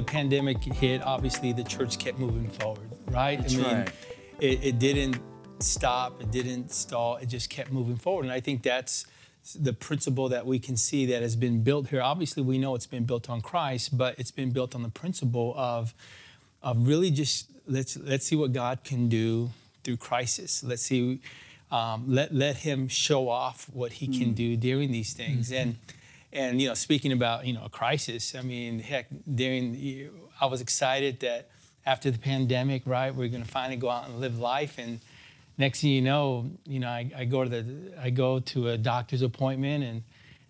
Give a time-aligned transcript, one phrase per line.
[0.00, 3.38] the pandemic hit, obviously the church kept moving forward, right?
[3.38, 3.92] That's I mean, right.
[4.40, 5.20] It, it didn't
[5.58, 8.24] stop, it didn't stall, it just kept moving forward.
[8.24, 9.04] And I think that's
[9.54, 12.00] the principle that we can see that has been built here.
[12.00, 15.52] Obviously, we know it's been built on Christ, but it's been built on the principle
[15.56, 15.92] of,
[16.62, 19.50] of really just let's let's see what God can do
[19.84, 20.64] through crisis.
[20.64, 21.20] Let's see,
[21.70, 25.52] um, let let Him show off what He can do during these things.
[25.52, 25.76] And
[26.32, 30.60] and you know, speaking about you know a crisis, I mean, heck, during I was
[30.60, 31.50] excited that
[31.84, 34.78] after the pandemic, right, we're going to finally go out and live life.
[34.78, 35.00] And
[35.58, 38.78] next thing you know, you know, I, I go to the I go to a
[38.78, 40.02] doctor's appointment, and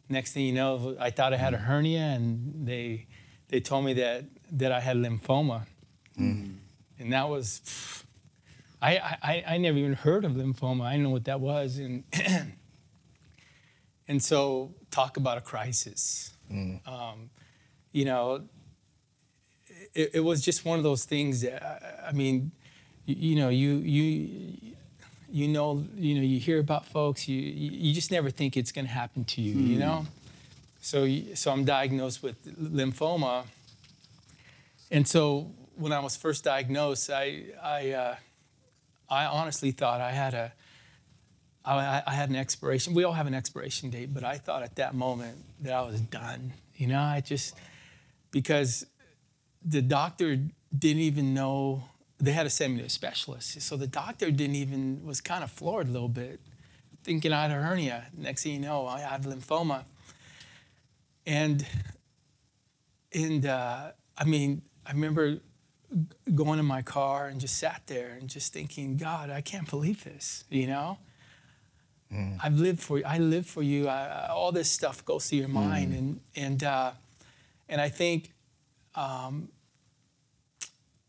[0.09, 3.07] next thing you know, I thought I had a hernia, and they
[3.49, 5.66] they told me that that I had lymphoma,
[6.19, 6.52] mm-hmm.
[6.99, 8.05] and that was.
[8.83, 10.87] I, I, I never even heard of lymphoma.
[10.87, 11.77] I didn't know what that was.
[11.77, 12.02] And,
[14.11, 16.33] and so, talk about a crisis.
[16.87, 17.30] Um,
[17.93, 18.43] you know,
[19.95, 22.51] it, it was just one of those things that, I- I mean,
[23.07, 24.75] you, you know, you, you,
[25.38, 28.73] you know, you know, you hear about folks, you, you you just never think it's
[28.73, 30.07] going to happen to you, you know?
[30.81, 30.99] So,
[31.35, 32.37] so I'm diagnosed with
[32.79, 33.45] lymphoma.
[34.91, 38.16] And so when I was first diagnosed, I, I, uh,
[39.09, 40.53] I honestly thought I had a,
[41.79, 42.95] I, I had an expiration.
[42.95, 46.01] We all have an expiration date, but I thought at that moment that I was
[46.01, 46.52] done.
[46.74, 47.54] You know, I just
[48.30, 48.87] because
[49.65, 50.38] the doctor
[50.76, 51.85] didn't even know
[52.18, 53.60] they had to send me to a specialist.
[53.63, 56.41] So the doctor didn't even was kind of floored a little bit,
[57.02, 58.07] thinking I had a hernia.
[58.16, 59.85] Next thing you know, I had lymphoma.
[61.26, 61.66] And
[63.13, 65.38] and uh, I mean, I remember
[66.34, 70.04] going in my car and just sat there and just thinking, God, I can't believe
[70.04, 70.98] this, you know?
[72.43, 73.05] I've lived for you.
[73.05, 73.89] I live for you.
[73.89, 76.93] I, all this stuff goes through your mind, and and uh,
[77.69, 78.32] and I think
[78.97, 79.48] um,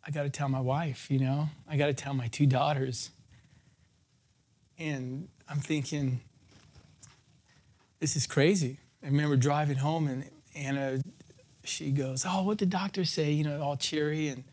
[0.05, 1.09] I got to tell my wife.
[1.09, 3.09] You know, I got to tell my two daughters.
[4.77, 6.21] And I'm thinking,
[7.99, 8.79] this is crazy.
[9.03, 10.25] I remember driving home, and
[10.55, 11.01] Anna,
[11.63, 14.43] she goes, "Oh, what did the doctor say?" You know, all cheery, and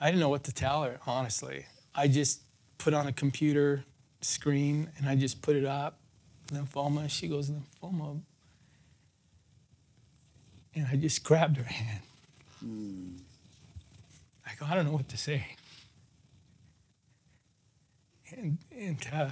[0.00, 0.98] I didn't know what to tell her.
[1.06, 2.40] Honestly, I just
[2.78, 3.84] put on a computer
[4.20, 5.98] screen and I just put it up,
[6.48, 7.08] lymphoma.
[7.08, 8.20] She goes, lymphoma.
[10.74, 12.00] And I just grabbed her hand.
[14.46, 15.44] I go, I don't know what to say.
[18.36, 19.30] And, and uh,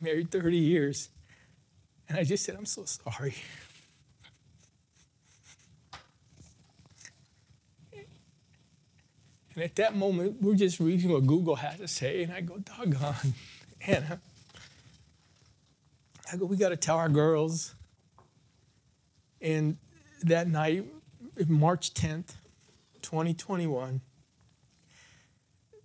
[0.00, 1.08] married 30 years.
[2.08, 3.34] And I just said, I'm so sorry.
[9.58, 12.58] And at that moment, we're just reading what Google had to say, and I go,
[12.58, 13.34] doggone,
[13.80, 14.20] Anna.
[16.32, 17.74] I go, we got to tell our girls.
[19.40, 19.78] And
[20.22, 20.86] that night,
[21.48, 22.34] March 10th,
[23.02, 24.00] 2021,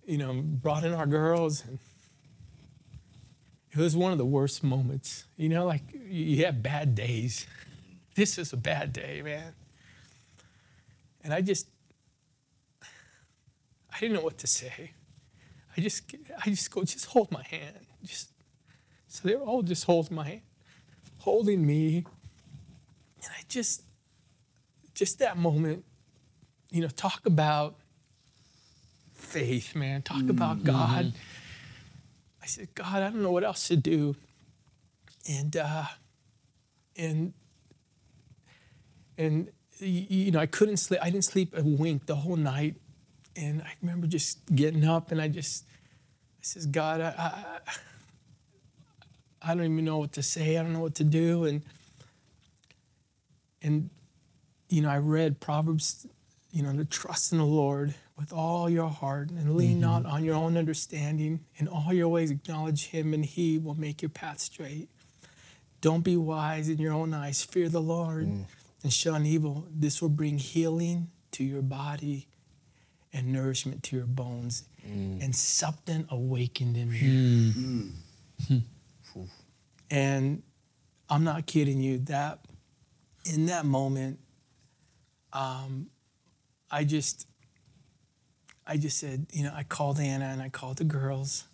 [0.06, 1.80] you know, brought in our girls, and
[3.72, 5.24] it was one of the worst moments.
[5.36, 7.48] You know, like you have bad days.
[8.14, 9.54] This is a bad day, man.
[11.24, 11.66] And I just,
[13.94, 14.92] I didn't know what to say.
[15.76, 16.02] I just,
[16.44, 17.86] I just go, just hold my hand.
[18.02, 18.30] Just,
[19.06, 20.40] so they're all just holding my hand,
[21.18, 21.98] holding me.
[21.98, 23.82] And I just,
[24.94, 25.84] just that moment,
[26.70, 27.76] you know, talk about
[29.12, 30.02] faith, man.
[30.02, 31.12] Talk about God.
[32.42, 34.16] I said, God, I don't know what else to do.
[35.28, 35.84] And, uh,
[36.96, 37.32] and,
[39.16, 41.00] and, you know, I couldn't sleep.
[41.02, 42.76] I didn't sleep a wink the whole night.
[43.36, 47.60] And I remember just getting up and I just, I says, God, I, I,
[49.42, 50.56] I don't even know what to say.
[50.56, 51.44] I don't know what to do.
[51.44, 51.62] And,
[53.62, 53.90] and,
[54.68, 56.06] you know, I read Proverbs,
[56.52, 59.80] you know, to trust in the Lord with all your heart and lean mm-hmm.
[59.80, 61.40] not on your own understanding.
[61.56, 64.88] In all your ways, acknowledge Him, and He will make your path straight.
[65.80, 67.42] Don't be wise in your own eyes.
[67.42, 68.44] Fear the Lord mm.
[68.82, 69.66] and shun evil.
[69.70, 72.28] This will bring healing to your body
[73.14, 74.64] and nourishment to your bones.
[74.86, 75.24] Mm.
[75.24, 77.00] And something awakened in me.
[77.00, 77.90] Mm.
[78.48, 78.58] Hmm.
[79.90, 80.42] And
[81.08, 81.98] I'm not kidding you.
[82.00, 82.40] That
[83.24, 84.18] in that moment,
[85.32, 85.88] um,
[86.70, 87.26] I just,
[88.66, 91.44] I just said, you know, I called Anna and I called the girls.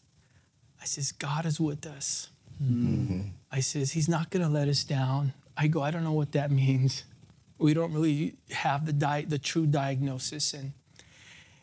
[0.81, 2.31] I says, God is with us.
[2.63, 3.21] Mm-hmm.
[3.53, 5.35] I says, He's not going to let us down.
[5.57, 7.05] I go, I don't know what that means.
[7.59, 10.73] We don't really have the di- the true diagnosis, and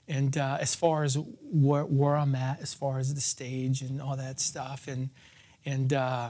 [0.08, 1.18] and uh, as far as
[1.52, 5.10] where, where I'm at, as far as the stage and all that stuff, and
[5.66, 6.30] and uh,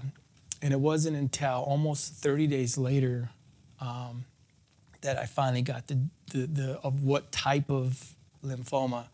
[0.62, 3.30] and it wasn't until almost 30 days later
[3.80, 4.26] um,
[5.02, 6.00] that I finally got the
[6.32, 8.14] the, the of what type of
[8.44, 9.06] lymphoma.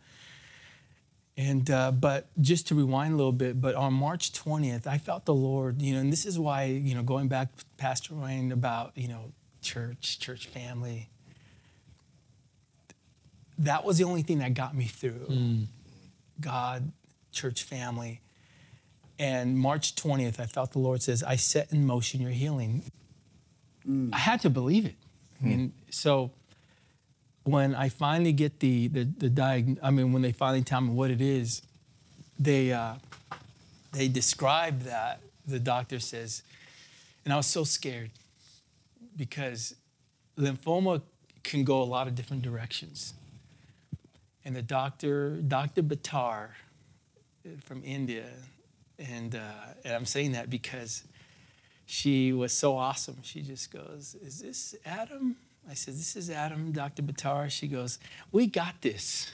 [1.36, 5.26] And uh, but just to rewind a little bit, but on March 20th, I felt
[5.26, 8.92] the Lord, you know, and this is why, you know, going back, Pastor Wayne, about
[8.96, 9.32] you know,
[9.62, 11.10] church, church family.
[13.58, 15.26] That was the only thing that got me through.
[15.28, 15.64] Hmm.
[16.40, 16.92] God,
[17.32, 18.22] church family.
[19.20, 22.84] And March 20th, I felt the Lord says, I set in motion your healing.
[23.86, 24.10] Hmm.
[24.14, 24.96] I had to believe it.
[25.40, 25.46] Hmm.
[25.46, 26.32] I mean, so
[27.44, 30.90] when I finally get the the, the diag- I mean, when they finally tell me
[30.90, 31.62] what it is,
[32.40, 32.96] they uh,
[33.92, 36.44] they describe that the doctor says,
[37.24, 38.12] and I was so scared
[39.16, 39.76] because
[40.38, 41.02] lymphoma
[41.44, 43.14] can go a lot of different directions.
[44.46, 45.82] And the doctor, Dr.
[45.84, 46.50] Batar
[47.46, 48.30] uh, from India,
[49.00, 49.40] and uh,
[49.84, 51.04] and I'm saying that because
[51.86, 53.18] she was so awesome.
[53.22, 55.38] She just goes, "Is this Adam?"
[55.70, 57.04] I said, "This is Adam, Dr.
[57.04, 58.00] Batar." She goes,
[58.32, 59.34] "We got this."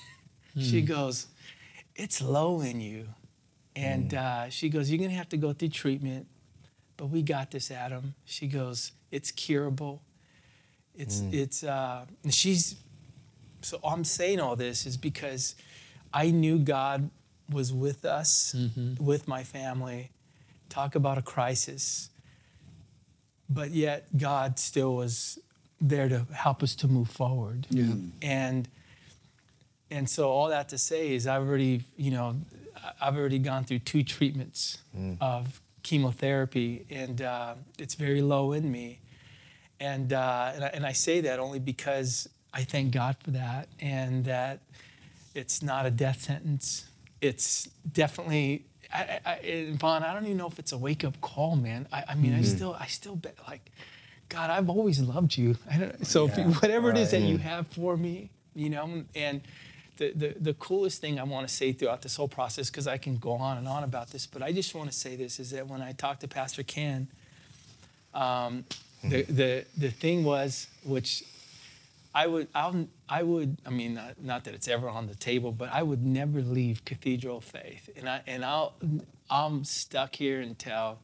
[0.60, 1.26] she goes,
[1.94, 3.06] "It's low in you,"
[3.76, 6.26] and uh, she goes, "You're gonna have to go through treatment,
[6.96, 10.02] but we got this, Adam." She goes, "It's curable."
[10.96, 12.76] It's it's uh, she's
[13.64, 15.54] so I'm saying all this is because
[16.12, 17.10] I knew God
[17.50, 18.54] was with us,
[18.98, 20.10] with my family.
[20.68, 22.10] Talk about a crisis.
[23.48, 25.38] But yet God still was
[25.80, 27.66] there to help us to move forward.
[27.70, 27.94] Yeah.
[28.22, 28.68] And
[29.90, 32.36] and so all that to say is I've already, you know,
[33.00, 34.78] I've already gone through two treatments
[35.20, 39.00] of chemotherapy, and uh, it's very low in me.
[39.78, 43.68] And uh, and, I, and I say that only because I thank God for that,
[43.80, 44.60] and that
[45.34, 46.86] it's not a death sentence.
[47.20, 48.64] It's definitely.
[48.92, 51.88] I, I, Vaughn, I don't even know if it's a wake up call, man.
[51.92, 53.72] I, I mean, I still, I still bet like,
[54.28, 55.56] God, I've always loved you.
[55.68, 59.02] I don't, so if you, whatever it is that you have for me, you know,
[59.16, 59.40] and
[59.96, 62.98] the, the, the coolest thing I want to say throughout this whole process, because I
[62.98, 65.50] can go on and on about this, but I just want to say this is
[65.50, 67.08] that when I talked to Pastor Ken,
[68.12, 68.64] um,
[69.02, 71.24] the, the, the thing was, which
[72.14, 75.50] I would, I'll, I would, I mean, not, not that it's ever on the table,
[75.52, 78.74] but I would never leave Cathedral of Faith, and I, and I'll,
[79.28, 81.00] I'm stuck here until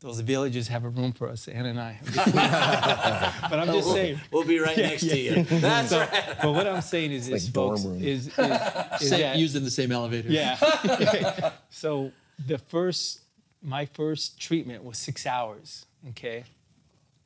[0.00, 2.00] those villages have a room for us, Ann and I.
[2.16, 4.20] but I'm just saying.
[4.32, 5.44] We'll be right next to you.
[5.44, 6.36] That's So, right.
[6.42, 8.02] but what I'm saying is, this, Like folks, room.
[8.02, 10.28] is, is, is Same- that, used in the same elevator.
[10.28, 11.52] yeah.
[11.70, 12.10] so
[12.44, 13.20] the first,
[13.62, 15.86] my first treatment was six hours.
[16.10, 16.42] Okay,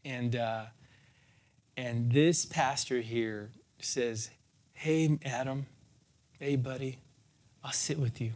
[0.04, 0.66] and uh,
[1.76, 3.50] and this pastor here
[3.81, 4.31] says,
[4.73, 5.67] "Hey, Adam,
[6.38, 6.99] hey, buddy,
[7.62, 8.32] I'll sit with you."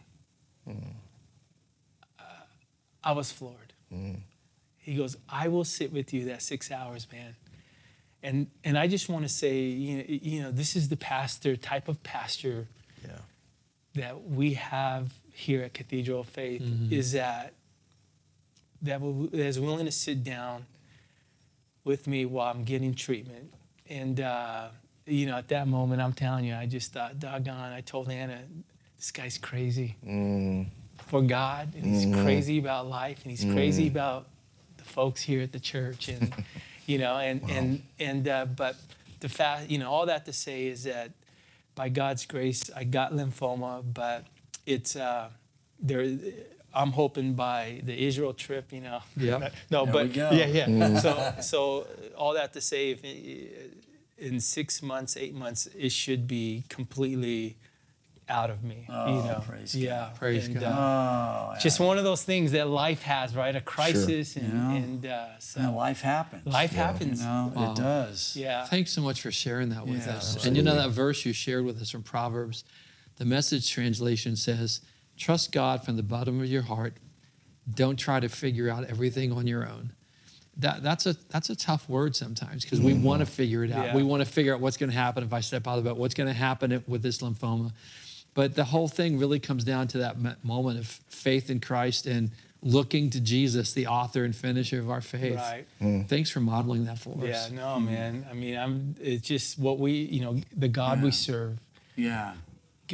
[2.19, 2.22] Uh,
[3.02, 3.72] I was floored.
[4.78, 7.37] He goes, "I will sit with you that six hours, man."
[8.22, 11.56] And and I just want to say, you know, you know, this is the pastor
[11.56, 12.69] type of pastor
[13.02, 13.19] Yeah.
[13.94, 17.54] that we have here at Cathedral of Faith is that
[18.82, 20.66] that will- that is willing to sit down
[21.84, 23.52] with me while I'm getting treatment.
[23.88, 24.68] And uh,
[25.06, 28.40] you know, at that moment, I'm telling you, I just thought, doggone, I told Anna,
[28.96, 29.96] this guy's crazy
[31.06, 34.28] for God, and he's crazy about life, and he's crazy about
[34.76, 36.32] the folks here at the church, and
[36.87, 38.76] you know, and and and uh, but
[39.20, 41.12] the fact, you know, all that to say is that
[41.75, 44.26] by God's grace, I got lymphoma, but
[44.66, 45.30] it's uh,
[45.80, 46.18] there.
[46.72, 49.00] I'm hoping by the Israel trip, you know.
[49.16, 49.52] Yep.
[49.70, 50.30] No, There but we go.
[50.32, 50.98] yeah, yeah.
[51.00, 51.86] So, so
[52.16, 53.04] all that to say, if
[54.18, 57.56] in six months, eight months, it should be completely
[58.28, 58.84] out of me.
[58.88, 59.42] you Oh, know.
[59.48, 59.82] praise God.
[59.82, 60.10] yeah.
[60.16, 60.62] Praise and, God.
[60.64, 63.56] uh, Oh, just one of those things that life has, right?
[63.56, 64.72] A crisis, and, Yeah.
[64.72, 66.46] and uh, so yeah, life happens.
[66.46, 67.20] life You happens.
[67.20, 67.72] know, Wow.
[67.72, 68.36] it does.
[68.36, 68.66] Yeah.
[68.66, 70.46] Thanks so much for sharing that with Yeah, us.
[70.46, 72.62] And you know that verse you shared with us from Proverbs,
[73.16, 74.80] the message translation says,
[75.20, 76.94] Trust God from the bottom of your heart.
[77.72, 79.92] Don't try to figure out everything on your own.
[80.56, 83.34] That, that's a that's a tough word sometimes because we want to mm-hmm.
[83.34, 83.86] figure it out.
[83.86, 83.96] Yeah.
[83.96, 85.90] We want to figure out what's going to happen if I step out of the
[85.90, 85.98] boat.
[85.98, 87.72] What's going to happen with this lymphoma?
[88.34, 92.30] But the whole thing really comes down to that moment of faith in Christ and
[92.62, 95.36] looking to Jesus, the author and finisher of our faith.
[95.36, 95.66] Right.
[95.80, 96.08] Mm.
[96.08, 97.50] Thanks for modeling that for Yeah, us.
[97.50, 98.26] Yeah, no, man.
[98.30, 98.94] I mean, I'm.
[99.00, 101.58] It's just what we, you know, the God we serve
[101.96, 102.34] Yeah.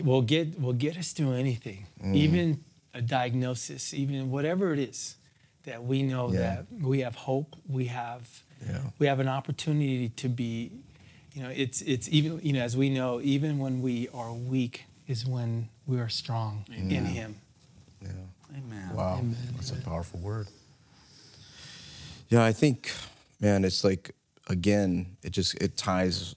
[0.04, 2.14] Will get will get us through anything, mm.
[2.14, 5.16] even a diagnosis, even whatever it is,
[5.64, 6.40] that we know Yeah.
[6.40, 8.80] that we have hope, we have Yeah.
[8.98, 10.70] we have an opportunity to be,
[11.34, 14.84] you know, it's it's even you know as we know, even when we are weak
[15.06, 17.36] is when we are strong in Him.
[18.02, 18.10] Yeah.
[18.56, 18.96] Amen.
[18.96, 19.18] Wow.
[19.18, 19.36] Amen.
[19.56, 20.48] That's a powerful word.
[22.28, 22.92] Yeah, I think,
[23.40, 24.14] man, it's like
[24.48, 26.34] again, it just it ties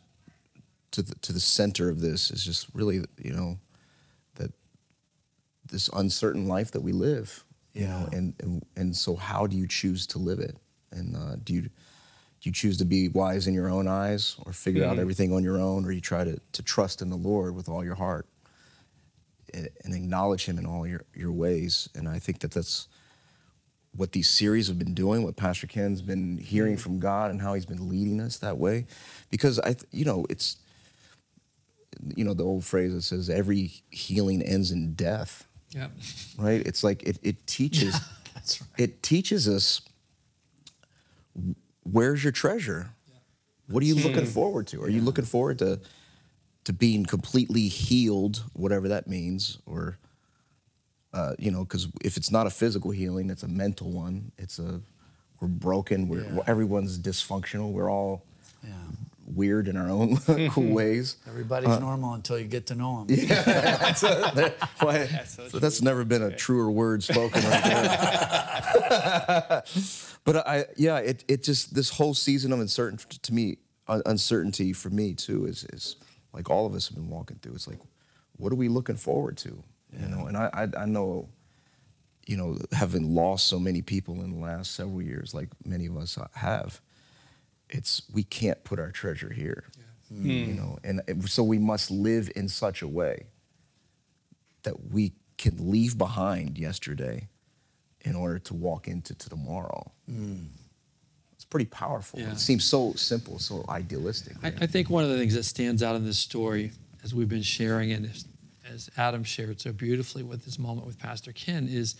[0.91, 3.58] to the to the center of this is just really you know
[4.36, 4.51] that
[5.65, 7.43] this uncertain life that we live,
[7.74, 10.58] you know, and and and so how do you choose to live it?
[10.91, 11.69] And uh, do you do
[12.43, 15.58] you choose to be wise in your own eyes, or figure out everything on your
[15.58, 18.27] own, or you try to to trust in the Lord with all your heart?
[19.53, 21.89] and and acknowledge him in all your, your ways.
[21.96, 22.88] And I think that that's
[23.96, 27.55] what these series have been doing, what Pastor Ken's been hearing from God and how
[27.55, 28.86] he's been leading us that way.
[29.31, 30.58] Because I, th- you know, it's,
[32.15, 35.88] you know, the old phrase that says every healing ends in death, Yeah.
[36.38, 36.65] right?
[36.65, 37.96] It's like it, it teaches,
[38.34, 38.70] That's right.
[38.77, 39.82] it teaches us
[41.84, 42.89] where's your treasure?
[43.08, 43.15] Yeah.
[43.68, 44.82] What are you looking forward to?
[44.84, 45.79] Are you looking forward to
[46.65, 49.98] to being completely healed, whatever that means, or
[51.13, 54.32] uh, you know, because if it's not a physical healing, it's a mental one.
[54.38, 54.79] It's a
[55.41, 56.08] we're broken.
[56.08, 56.39] We're Yeah.
[56.48, 57.72] everyone's dysfunctional.
[57.72, 58.24] We're all
[58.63, 58.74] Yeah.
[59.34, 60.74] Weird in our own cool mm-hmm.
[60.74, 61.18] ways.
[61.28, 63.18] Everybody's uh, normal until you get to know them.
[63.28, 69.64] That's, a- why- so so that's never been a truer word spoken right there.
[70.26, 73.58] but I, yeah, it, it just this whole season of uncertainty to me,
[73.88, 75.96] uncertainty for me too is is
[76.34, 77.54] like all of us have been walking through.
[77.54, 77.80] It's like,
[78.38, 79.64] what are we looking forward to?
[80.00, 81.30] You know, and I, I I know,
[82.28, 85.98] you know, having lost so many people in the last several years, like many of
[85.98, 86.80] us uh, have,
[87.70, 89.66] it's we can't put our treasure here.
[90.12, 90.22] Mm.
[90.22, 90.30] Hmm.
[90.30, 93.28] You know, and it- so we must live in such a way
[94.64, 97.28] that we can leave behind yesterday
[98.02, 99.92] in order to walk into to tomorrow.
[100.08, 100.46] Hmm.
[101.34, 102.20] It's pretty powerful.
[102.20, 102.32] Yeah.
[102.32, 104.36] It seems so simple, so idealistic.
[104.44, 106.72] I, I think one of the things that stands out in this story,
[107.04, 108.26] as we've been sharing and as,
[108.70, 111.96] as Adam shared so beautifully with this moment with Pastor Ken, is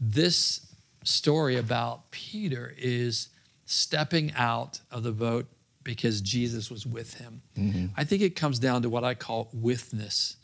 [0.00, 0.66] this
[1.04, 3.28] story about Peter is
[3.66, 5.46] stepping out of the boat
[5.84, 7.42] because Jesus was with him.
[7.56, 7.86] Mm-hmm.
[7.96, 10.36] I think it comes down to what I call withness.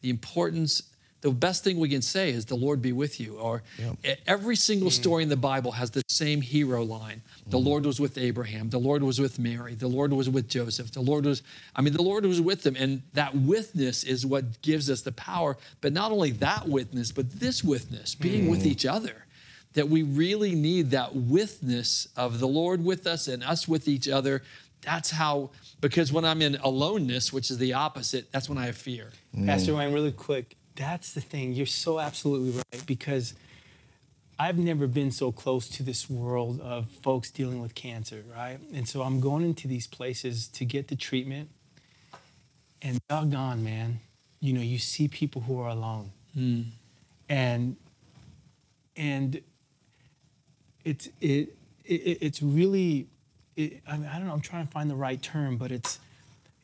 [0.00, 0.82] The importance,
[1.20, 3.38] the best thing we can say is the Lord be with you.
[3.38, 3.62] Or
[4.04, 4.92] e- every single mm.
[4.92, 7.22] story in the Bible has the same hero line.
[7.46, 7.66] The mm-hmm.
[7.66, 8.70] Lord was with Abraham.
[8.70, 9.74] The Lord was with Mary.
[9.74, 10.92] The Lord was with Joseph.
[10.92, 11.42] The Lord was,
[11.74, 12.76] I mean, the Lord was with them.
[12.76, 15.56] And that withness is what gives us the power.
[15.80, 18.68] But not only that withness, but this withness, being with mm-hmm.
[18.68, 19.24] each other
[19.74, 24.08] that we really need that withness of the Lord with us and us with each
[24.08, 24.42] other.
[24.82, 28.76] That's how, because when I'm in aloneness, which is the opposite, that's when I have
[28.76, 29.10] fear.
[29.36, 29.46] Mm.
[29.46, 31.52] Pastor Ryan, really quick, that's the thing.
[31.52, 33.34] You're so absolutely right because
[34.38, 38.58] I've never been so close to this world of folks dealing with cancer, right?
[38.72, 41.50] And so I'm going into these places to get the treatment,
[42.80, 43.98] and doggone, man,
[44.38, 46.66] you know, you see people who are alone, mm.
[47.28, 47.76] and
[48.96, 49.40] and
[50.88, 51.54] it's it,
[51.84, 53.08] it it's really
[53.56, 55.98] it, I, mean, I don't know I'm trying to find the right term but it's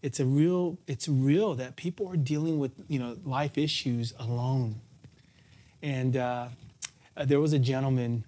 [0.02, 4.80] it's a real it's real that people are dealing with you know life issues alone.
[5.82, 6.48] And uh,
[7.16, 8.24] uh, there was a gentleman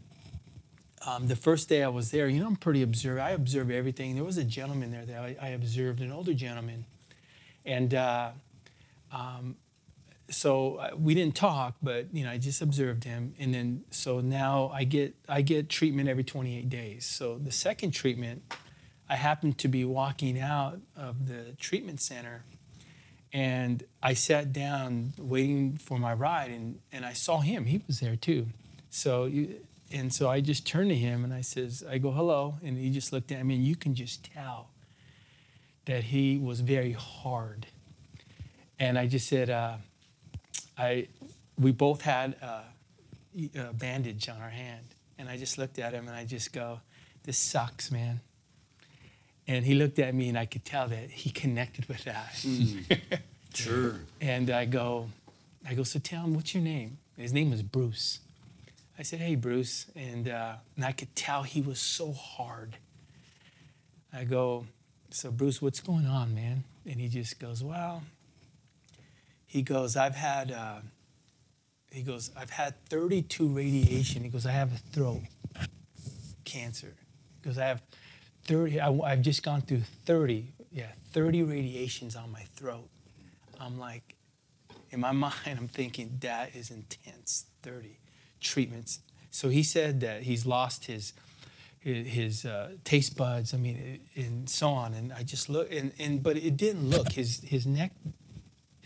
[1.06, 4.14] um, the first day I was there you know I'm pretty observant I observe everything.
[4.14, 6.84] There was a gentleman there that I, I observed an older gentleman.
[7.64, 8.30] And uh,
[9.12, 9.56] um,
[10.30, 14.20] so uh, we didn't talk, but you know, I just observed him, and then so
[14.20, 17.04] now I get I get treatment every 28 days.
[17.04, 18.42] So the second treatment,
[19.08, 22.44] I happened to be walking out of the treatment center,
[23.32, 27.66] and I sat down waiting for my ride, and and I saw him.
[27.66, 28.48] He was there too.
[28.90, 29.60] So you,
[29.92, 32.90] and so I just turned to him and I says, I go hello, and he
[32.90, 34.70] just looked at me, and you can just tell
[35.84, 37.66] that he was very hard.
[38.80, 39.50] And I just said.
[39.50, 39.76] Uh,
[40.78, 41.08] I,
[41.58, 42.62] we both had a, uh,
[43.54, 44.86] a uh, bandage on our hand,
[45.18, 46.80] and I just looked at him and I just go,
[47.24, 48.20] "This sucks, man."
[49.46, 52.34] And he looked at me, and I could tell that he connected with that.
[52.42, 53.16] Hmm.
[53.56, 53.94] Sure.
[54.20, 55.08] And I go,
[55.66, 56.98] I go, so tell him what's your name?
[57.16, 58.20] His name was Bruce.
[58.98, 62.76] I said, hey, Bruce, and uh, and I could tell he was so hard.
[64.12, 64.66] I go,
[65.10, 66.64] so Bruce, what's going on, man?
[66.84, 68.02] And he just goes, well,
[69.56, 70.80] he goes, I've had, uh,
[71.90, 74.22] he goes, I've had 32 radiation.
[74.22, 75.22] He goes, I have a throat
[76.44, 76.94] cancer.
[77.40, 77.82] He goes, I have
[78.44, 82.90] 30, I, I've just gone through 30, yeah, 30 radiations on my throat.
[83.58, 84.14] I'm like,
[84.90, 87.46] in my mind, I'm thinking that is intense.
[87.62, 87.98] 30
[88.42, 89.00] treatments.
[89.30, 91.14] So he said that he's lost his
[91.80, 93.54] his, uh, taste buds.
[93.54, 94.92] I mean, and so on.
[94.92, 97.92] And I just look, and, and but it didn't look his his neck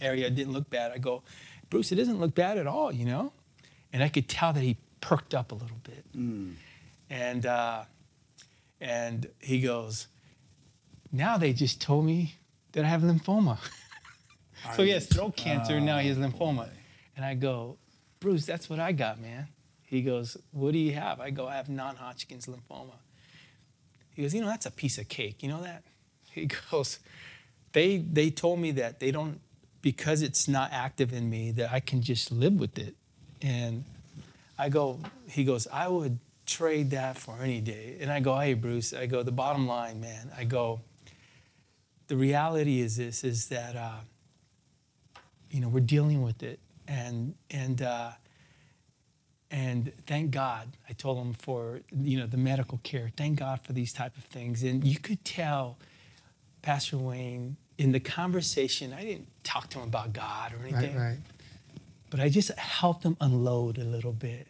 [0.00, 0.92] area didn't look bad.
[0.92, 1.22] I go,
[1.68, 3.32] Bruce, it doesn't look bad at all, you know.
[3.92, 6.04] And I could tell that he perked up a little bit.
[7.08, 7.84] And uh,
[8.80, 10.06] and he goes,
[11.12, 12.36] now they just told me
[12.72, 13.58] that I have lymphoma.
[14.76, 16.68] so he has throat cancer, now he has lymphoma.
[17.16, 17.76] And I go,
[18.20, 19.48] Bruce, that's what I got, man.
[19.82, 21.20] He goes, What do you have?
[21.20, 22.94] I go, I have non Hodgkin's lymphoma.
[24.14, 25.42] He goes, You know, that's a piece of cake.
[25.42, 25.82] You know that?
[26.30, 27.00] He goes,
[27.72, 29.40] They they told me that they don't
[29.82, 32.94] because it's not active in me that I can just live with it.
[33.42, 33.84] And
[34.58, 37.96] I go, he goes, I would trade that for any day.
[38.00, 40.80] And I go, hey Bruce, I go, the bottom line, man, I go,
[42.10, 44.00] the reality is this is that uh,
[45.48, 46.58] you know we're dealing with it
[46.88, 48.10] and and uh,
[49.48, 53.72] and thank god i told him for you know the medical care thank god for
[53.72, 55.78] these type of things and you could tell
[56.62, 61.10] pastor wayne in the conversation i didn't talk to him about god or anything right.
[61.10, 61.18] right.
[62.10, 64.46] but i just helped him unload a little bit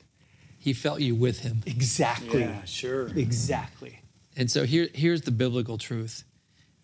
[0.59, 1.63] He felt you with him.
[1.67, 3.09] exactly Yeah, sure.
[3.17, 4.01] exactly
[4.37, 6.25] And so here, here's the biblical truth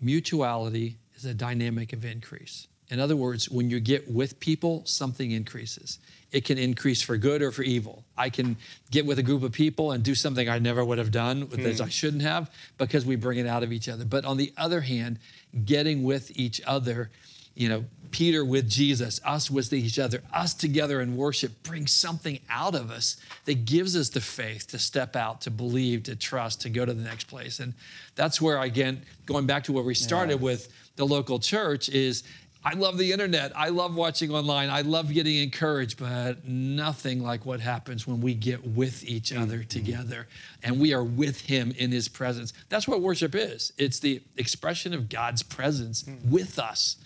[0.01, 2.69] mutuality is a dynamic of increase.
[2.89, 5.99] In other words, when you get with people, something increases.
[6.31, 8.05] It can increase for good or for evil.
[8.17, 8.57] I can
[8.91, 11.61] get with a group of people and do something I never would have done with
[11.61, 11.85] as hmm.
[11.85, 14.05] I shouldn't have because we bring it out of each other.
[14.05, 15.19] But on the other hand,
[15.65, 17.11] getting with each other,
[17.55, 22.39] you know, Peter with Jesus, us with each other, us together in worship brings something
[22.49, 26.61] out of us that gives us the faith to step out, to believe, to trust,
[26.63, 27.61] to go to the next place.
[27.61, 27.75] And
[28.15, 32.23] that's where, again, going back to where we started with the local church, is
[32.67, 33.53] I love the internet.
[33.57, 34.71] I love watching online.
[34.71, 39.63] I love getting encouraged, but nothing like what happens when we get with each other
[39.63, 40.27] together
[40.65, 42.53] and we are with Him in His presence.
[42.69, 46.97] That's what worship is it's the expression of God's presence with us.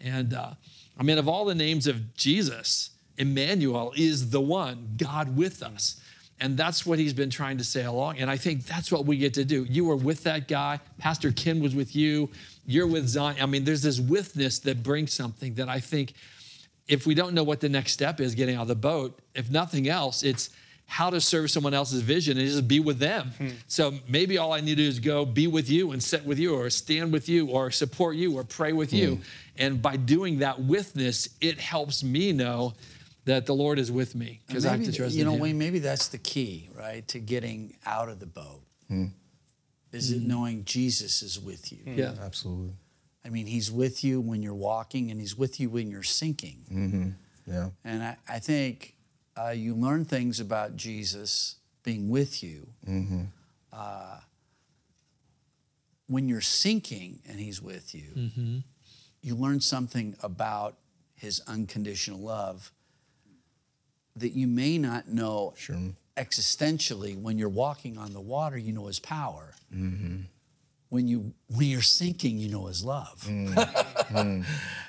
[0.00, 0.52] And uh,
[0.98, 6.00] I mean, of all the names of Jesus, Emmanuel is the one, God with us.
[6.40, 8.18] And that's what he's been trying to say along.
[8.18, 9.64] And I think that's what we get to do.
[9.64, 10.80] You were with that guy.
[10.98, 12.30] Pastor Ken was with you.
[12.66, 13.36] You're with Zion.
[13.40, 16.14] I mean, there's this withness that brings something that I think
[16.88, 19.50] if we don't know what the next step is getting out of the boat, if
[19.50, 20.50] nothing else, it's
[20.86, 23.30] how to serve someone else's vision and just be with them.
[23.38, 23.48] Hmm.
[23.68, 26.36] So maybe all I need to do is go be with you and sit with
[26.38, 29.16] you or stand with you or support you or pray with you.
[29.16, 29.22] Hmm.
[29.56, 32.74] And by doing that withness, it helps me know
[33.24, 35.36] that the Lord is with me because I have to trust you in know.
[35.36, 38.62] Wayne, maybe that's the key, right, to getting out of the boat.
[38.88, 39.06] Hmm.
[39.92, 41.78] Is it knowing Jesus is with you?
[41.78, 41.98] Hmm.
[41.98, 42.14] yeah.
[42.22, 42.74] Absolutely.
[43.24, 46.64] I mean, he's with you when you're walking, and he's with you when you're sinking.
[46.72, 47.10] Mm-hmm.
[47.46, 47.70] Yeah.
[47.84, 48.94] And I, I think
[49.36, 52.66] uh, you learn things about Jesus being with you.
[52.88, 53.24] Mm-hmm.
[53.72, 54.20] Uh,
[56.06, 58.58] when you're sinking and he's with you, mm-hmm.
[59.22, 60.78] you learn something about
[61.14, 62.72] his unconditional love
[64.16, 65.76] that you may not know Sure.
[66.16, 69.54] existentially when you're walking on the water you know his power.
[69.74, 70.22] Mm-hmm.
[70.88, 73.24] When you when you're sinking you know his love.
[73.28, 73.54] Mm.
[74.10, 74.44] Mm.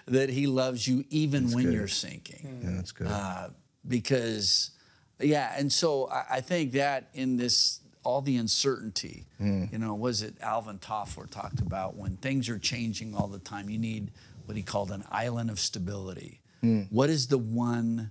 [0.07, 1.73] That he loves you even when good.
[1.75, 2.47] you're sinking.
[2.47, 2.63] Mm.
[2.63, 3.05] Yeah, that's good.
[3.07, 3.49] uh,
[3.87, 4.71] because
[5.19, 10.23] yeah and so I, I think that in this all the uncertainty you know was
[10.23, 14.09] it alvin toffler talked about when things are changing all the time you need
[14.45, 16.41] what he called an island of stability.
[16.89, 18.09] What is the one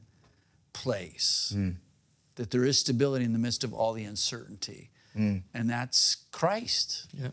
[0.72, 1.74] place mm.
[2.36, 5.42] that there is stability in the midst of all the uncertainty mm.
[5.54, 7.28] and that's christ Yeah.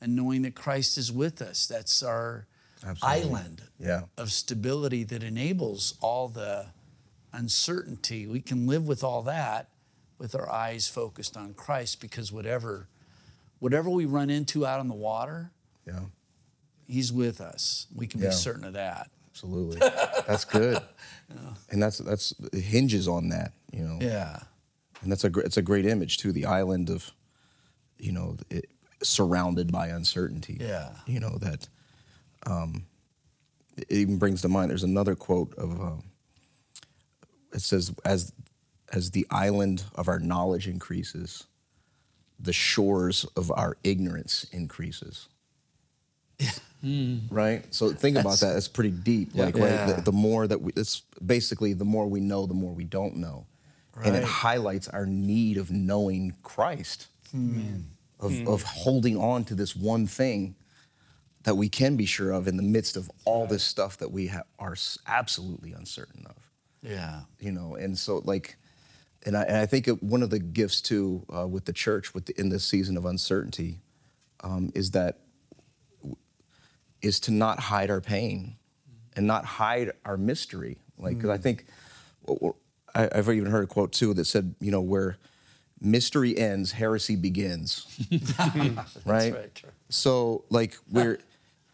[0.00, 2.46] and knowing that christ is with us that's our
[2.86, 3.22] Absolutely.
[3.22, 4.02] island Yeah.
[4.16, 6.66] of stability that enables all the
[7.32, 8.26] uncertainty.
[8.26, 9.68] We can live with all that
[10.18, 12.88] with our eyes focused on Christ because whatever
[13.60, 15.50] whatever we run into out on the water,
[15.84, 16.04] Yeah.
[16.86, 17.86] he's with us.
[17.94, 18.28] We can Yeah.
[18.28, 19.10] be certain of that.
[19.38, 19.78] Absolutely.
[20.26, 20.78] That's good.
[21.70, 23.98] And that's that's it hinges on that, you know.
[24.00, 24.38] Yeah.
[25.02, 26.32] And that's a it's a great image too.
[26.32, 27.12] The island of,
[27.98, 28.70] you know, it,
[29.02, 30.56] surrounded by uncertainty.
[30.58, 30.92] Yeah.
[31.06, 31.68] You know that.
[32.46, 32.86] Um,
[33.76, 34.70] it even brings to mind.
[34.70, 35.78] There's another quote of.
[35.78, 36.04] Um,
[37.52, 38.32] it says, "As,
[38.90, 41.46] as the island of our knowledge increases,
[42.40, 45.28] the shores of our ignorance increases."
[47.30, 47.64] Right.
[47.74, 48.52] So think about that.
[48.54, 49.34] That's pretty deep.
[49.34, 49.64] Like, right.
[49.70, 49.92] Yeah.
[49.94, 53.16] The, the more that we, it's basically the more we know, the more we don't
[53.16, 53.46] know,
[54.04, 57.08] and it highlights our need of knowing Christ,
[58.20, 60.54] of of holding on to this one thing
[61.44, 64.26] that we can be sure of in the midst of all this stuff that we
[64.28, 66.36] ha- are absolutely uncertain of
[66.82, 67.22] Yeah.
[67.40, 68.56] you know and so like
[69.24, 72.12] and i, and I think it, one of the gifts too uh, with the church
[72.12, 73.78] with the, in this season of uncertainty
[74.42, 75.20] um, is that
[77.02, 78.56] is to not hide our pain
[79.16, 81.42] and not hide our mystery like 'cause i mm.
[81.42, 81.66] think
[82.94, 85.16] I, i've even heard a quote too that said you know where
[85.80, 87.86] mystery ends heresy begins
[89.04, 91.18] right right, so like we're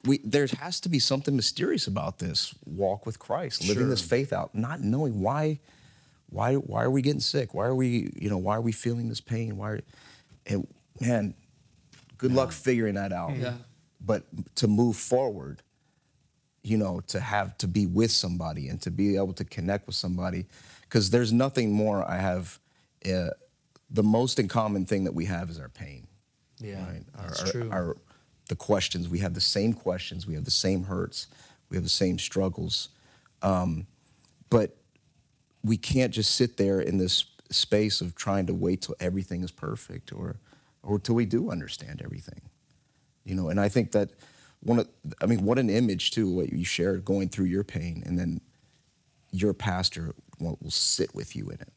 [0.04, 4.32] we there has to be something mysterious about this walk with Christ, living this faith
[4.32, 5.60] out, not knowing why,
[6.28, 7.54] why, why are we getting sick?
[7.54, 9.56] Why are we, you know, why are we feeling this pain?
[9.56, 9.80] Why, are,
[10.46, 10.66] and
[11.00, 11.34] man,
[12.18, 13.36] good luck figuring that out.
[13.36, 13.54] Yeah.
[14.04, 14.24] But
[14.56, 15.62] to move forward,
[16.62, 19.96] you know, to have to be with somebody and to be able to connect with
[19.96, 20.46] somebody,
[20.82, 22.58] because there's nothing more I have.
[23.04, 23.30] Uh,
[23.90, 26.06] the most in common thing that we have is our pain.
[26.58, 27.02] Yeah, right?
[27.16, 27.70] that's our, true.
[27.70, 27.96] Our,
[28.48, 31.28] the questions we have the same questions, we have the same hurts,
[31.70, 32.90] we have the same struggles,
[33.42, 33.86] um,
[34.50, 34.76] but
[35.62, 39.50] we can't just sit there in this space of trying to wait till everything is
[39.50, 40.36] perfect or
[40.82, 42.40] or till we do understand everything
[43.24, 44.10] you know and i think that
[44.60, 44.88] one of
[45.20, 48.40] i mean what an image too what you shared going through your pain and then
[49.32, 51.72] your pastor will, will sit with you in it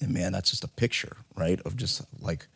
[0.00, 2.46] and man that's just a picture right of just like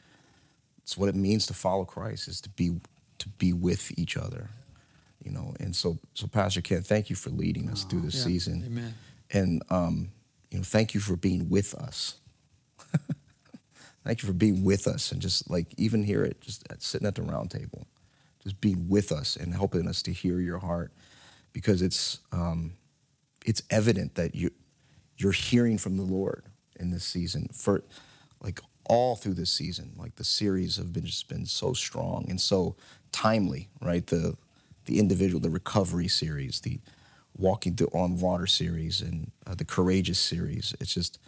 [0.83, 2.81] it's what it means to follow christ is to be
[3.19, 4.51] to be with each other
[5.25, 8.23] you know and so so pastor ken thank you for leading us through this Yeah.
[8.25, 8.95] season Amen.
[9.33, 10.11] and um,
[10.51, 12.17] you know, thank you for being with us.
[14.11, 17.07] Thank you for being with us, and just like even here at just at, sitting
[17.07, 17.87] at the round table,
[18.43, 20.91] just being with us and helping us to hear your heart,
[21.53, 22.73] because it's um,
[23.47, 24.51] it's evident that you
[25.17, 26.43] you're hearing from the Lord
[26.81, 27.85] in this season for
[28.43, 29.93] like all through this season.
[29.97, 32.75] Like the series have been just been so strong and so
[33.13, 34.05] timely, right?
[34.05, 34.37] The
[34.87, 36.81] the individual, the recovery series, the
[37.37, 40.75] walking through on water series, and uh, the courageous series.
[40.81, 41.21] It's just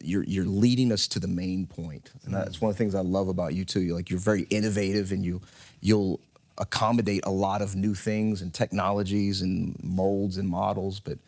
[0.00, 2.62] you're you're leading us to the main point, and that's mm.
[2.62, 3.80] one of the things I love about you too.
[3.80, 5.40] You're like you're very innovative, and you
[5.80, 6.20] you'll
[6.58, 11.18] accommodate a lot of new things and technologies and molds and models, but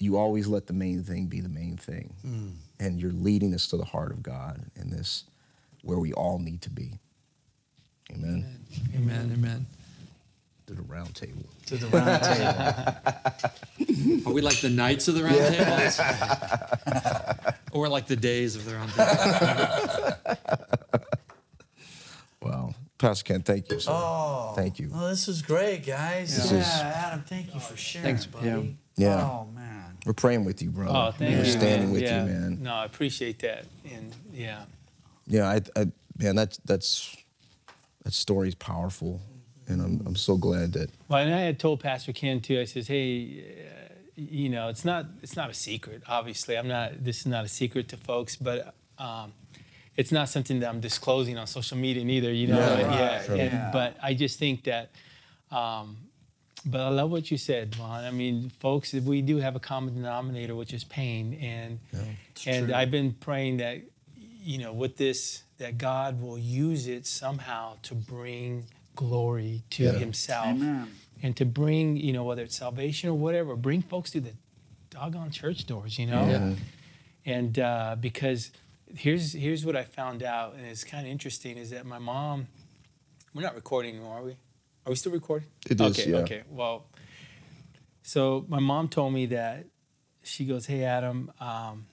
[0.00, 2.52] you always let the main thing be the main thing, mm.
[2.80, 5.24] and you're leading us to the heart of God in this
[5.82, 6.98] where we all need to be.
[8.12, 8.46] Amen.
[8.94, 9.30] Amen.
[9.32, 9.66] Amen.
[10.66, 11.46] To the round table.
[11.66, 12.54] to the round table.
[14.26, 15.90] Are we like the knights of the round table?
[17.78, 20.38] or like the days of their own table?
[22.40, 22.74] Wow.
[22.98, 23.80] Pastor Ken, thank you.
[23.80, 23.90] Sir.
[23.92, 24.90] Oh, Thank you.
[24.92, 26.36] Well, this was great, guys.
[26.36, 28.46] This yeah, is- Adam, thank you for sharing, Thanks, buddy.
[28.46, 28.62] yeah.
[28.96, 29.22] Yeah.
[29.30, 29.96] Oh man.
[30.04, 30.92] We're praying with you, brother.
[30.96, 31.50] Oh, thank We're you.
[31.50, 31.92] standing man.
[31.92, 32.24] with yeah.
[32.24, 32.62] you, man.
[32.62, 33.64] No, I appreciate that.
[33.92, 34.64] And yeah.
[35.28, 35.86] Yeah, I, I,
[36.18, 37.16] man, that's that's
[38.02, 39.20] that story's powerful,
[39.68, 42.58] and I'm I'm so glad that Well, and I had told Pastor Ken too.
[42.60, 43.44] I says, "Hey,
[44.18, 46.02] you know, it's not it's not a secret.
[46.08, 47.04] Obviously, I'm not.
[47.04, 49.32] This is not a secret to folks, but um,
[49.96, 52.32] it's not something that I'm disclosing on social media neither.
[52.32, 53.16] You know, Yeah, yeah.
[53.18, 53.70] right, and- yeah.
[53.72, 54.90] But I just think that.
[55.50, 55.96] Um,
[56.66, 58.04] but I love what you said, Vaughn.
[58.04, 61.78] I mean, folks, we do have a common denominator, which is pain, and
[62.46, 62.74] and true.
[62.74, 63.78] I've been praying that,
[64.42, 68.64] you know, with this, that God will use it somehow to bring
[68.98, 69.92] glory to Yeah.
[69.92, 70.88] Himself Amen.
[71.22, 74.34] and to bring, you know, whether it's salvation or whatever, bring folks through the
[74.90, 76.24] doggone church doors, you know?
[76.28, 76.54] Yeah.
[77.36, 78.50] And uh, because
[79.04, 82.48] here's here's what I found out, and it's kind of interesting, is that my mom,
[83.34, 84.32] we're not recording anymore, are we?
[84.84, 85.48] Are we still recording?
[85.70, 86.16] It is, Okay, yeah.
[86.24, 86.42] okay.
[86.50, 86.86] Well,
[88.02, 89.66] so my mom told me that
[90.24, 91.86] she goes, "Hey, Adam, um,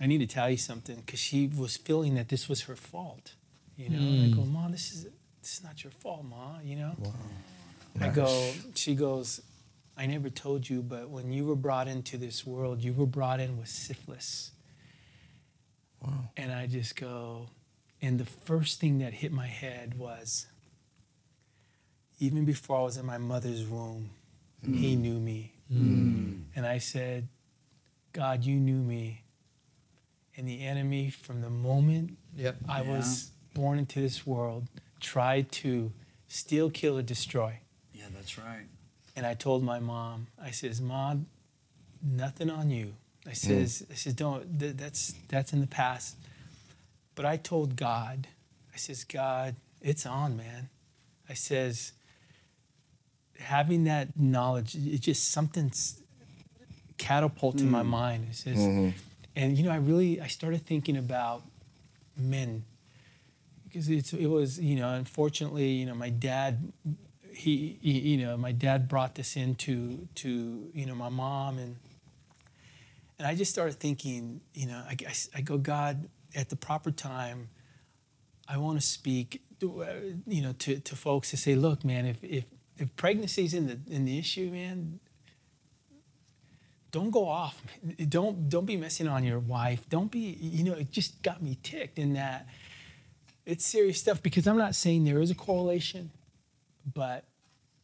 [0.00, 3.34] I need to tell you something," because she was feeling that this was her fault.
[3.76, 5.06] You know, and I go, "Mom, this is
[5.46, 6.96] this is not your fault, Ma." You know.
[8.00, 9.40] I go, she goes,
[9.96, 13.40] I never told you, but when you were brought into this world, you were brought
[13.40, 14.50] in with syphilis.
[16.02, 16.30] Wow.
[16.36, 17.48] And I just go,
[18.02, 20.46] and the first thing that hit my head was,
[22.18, 24.10] even before I was in my mother's womb,
[24.66, 24.76] mm.
[24.76, 25.52] he knew me.
[25.72, 26.42] Mm.
[26.54, 27.28] And I said,
[28.12, 29.22] God, you knew me.
[30.36, 32.56] And the enemy, from the moment Yep.
[32.68, 34.68] I was born into this world,
[35.00, 35.92] tried to
[36.28, 37.58] steal, kill, or destroy.
[37.92, 38.66] Yeah, that's right.
[39.14, 41.26] And I told my mom, I says, Mom,
[42.02, 42.94] nothing on you.
[43.24, 43.34] I hmm.
[43.34, 44.58] says, I says, don't.
[44.58, 46.16] Th- that's that's in the past.
[47.14, 48.28] But I told God,
[48.74, 50.68] I says, God, it's on, man.
[51.28, 51.92] I says,
[53.38, 56.02] having that knowledge, it just something's
[56.98, 57.88] catapulted my hmm.
[57.88, 58.26] mind.
[58.30, 58.90] It says, mm-hmm.
[59.34, 61.42] and you know, I really, I started thinking about
[62.16, 62.75] men because it's,
[63.76, 66.72] it was, you know, unfortunately, you know, my dad,
[67.30, 71.76] he, he, you know, my dad brought this into, to, you know, my mom and,
[73.18, 76.90] and I just started thinking, you know, I, I, I go, God, at the proper
[76.90, 77.48] time,
[78.48, 79.66] I want to speak, uh,
[80.26, 82.44] you know, to, to folks to say, look, man, if, if,
[82.76, 85.00] if pregnancy's in the, in the issue, man,
[86.90, 87.62] don't go off.
[88.08, 89.86] Don't, don't be messing on your wife.
[89.88, 92.46] Don't be, you know, it just got me ticked in that
[93.46, 96.10] it's serious stuff because I'm not saying there is a correlation,
[96.92, 97.24] but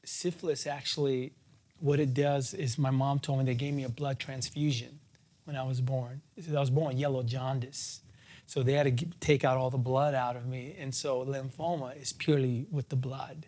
[0.04, 1.32] syphilis actually,
[1.78, 4.98] what it does is my mom told me they gave me a blood transfusion
[5.44, 6.20] when I was born.
[6.48, 8.00] I was born yellow jaundice.
[8.46, 10.76] So they had to take out all the blood out of me.
[10.78, 13.46] And so lymphoma is purely with the blood.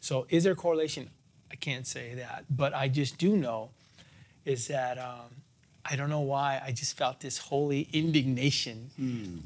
[0.00, 1.10] So is there a correlation?
[1.50, 2.44] I can't say that.
[2.48, 3.70] But I just do know
[4.44, 5.42] is that um,
[5.84, 8.90] I don't know why I just felt this holy indignation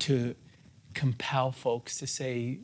[0.01, 0.35] to
[0.93, 2.61] compel folks to say,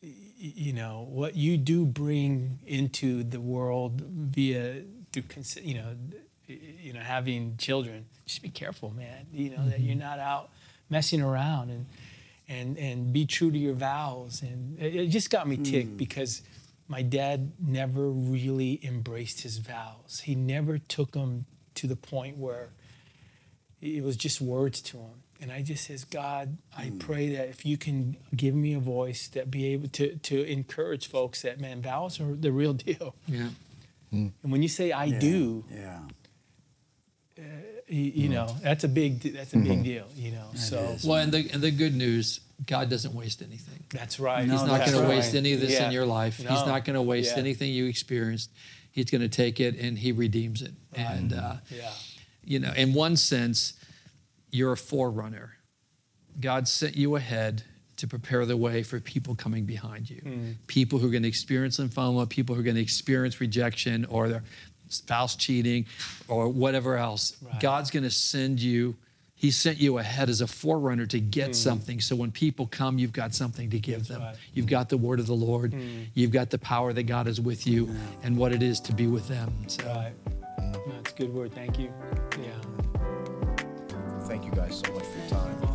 [0.00, 5.24] you know, what you do bring into the world via through,
[5.62, 5.96] you know,
[6.46, 8.06] you know, having children.
[8.26, 9.26] Just be careful, man.
[9.32, 10.00] You know that you're mm-hmm.
[10.00, 10.50] not out
[10.90, 11.86] messing around and
[12.48, 14.42] and and be true to your vows.
[14.42, 15.98] And it, it just got me ticked mm.
[15.98, 16.42] because
[16.88, 20.22] my dad never really embraced his vows.
[20.24, 22.70] He never took them to the point where
[23.80, 25.22] it was just words to him.
[25.40, 26.98] And I just says, God, I hmm.
[26.98, 31.06] pray that if you can give me a voice that be able to to encourage
[31.08, 33.14] folks that man, vows are the real deal.
[33.26, 33.50] Yeah.
[34.10, 34.28] Hmm.
[34.42, 36.00] And when you say I do, Yeah.
[37.38, 37.42] Uh,
[37.86, 40.50] you, you know, that's a big that's a big deal, you know.
[40.54, 41.04] so is.
[41.04, 43.84] Well, and the and the good news, God doesn't waste anything.
[43.90, 44.46] that's right.
[44.46, 45.86] No, He's not that's going to waste any of this Yeah.
[45.86, 46.38] in your life.
[46.38, 47.42] He's not going to waste Yeah.
[47.42, 48.50] anything you experienced.
[48.90, 50.72] He's going to take it and he redeems it.
[50.94, 51.90] And uh, Yeah.
[52.44, 53.74] you know, in one sense,
[54.50, 55.54] you're a forerunner.
[56.40, 57.62] God sent you ahead
[57.96, 60.20] to prepare the way for people coming behind you.
[60.20, 60.50] Hmm.
[60.68, 64.28] People who are going to experience lymphoma, people who are going to experience rejection or
[64.28, 64.42] their
[64.88, 65.84] spouse cheating
[66.28, 67.36] or whatever else.
[67.42, 67.58] Right.
[67.60, 68.96] God's going to send you.
[69.34, 72.00] He sent you ahead as a forerunner to get something.
[72.00, 73.98] So when people come, you've got something to give Hmm.
[74.00, 74.20] That's them.
[74.22, 74.34] right.
[74.36, 74.40] Hmm.
[74.54, 75.74] You've got the word of the Lord.
[76.14, 79.06] You've got the power that God is with you and what it is to be
[79.08, 79.52] with them.
[79.66, 80.12] So Right.
[80.58, 81.52] A good word.
[81.52, 81.92] Thank you.
[82.40, 83.17] Yeah.
[84.40, 85.67] Thank you guys so much for your time.